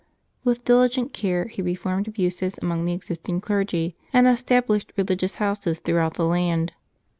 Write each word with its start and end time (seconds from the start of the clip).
With 0.43 0.65
diligent 0.65 1.13
care 1.13 1.45
he 1.45 1.61
reformed 1.61 2.07
abuses 2.07 2.57
among 2.59 2.85
the 2.85 2.91
existing 2.93 3.39
clergy, 3.39 3.95
and 4.11 4.25
estab 4.25 4.63
lished 4.65 4.89
religious 4.97 5.35
houses 5.35 5.77
throughout 5.77 6.15
the 6.15 6.25
land. 6.25 6.73